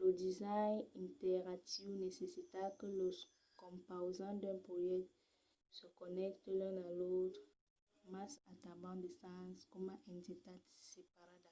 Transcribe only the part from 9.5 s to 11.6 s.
coma entitat separada